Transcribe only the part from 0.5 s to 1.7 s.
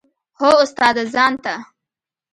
استاده ځان ته.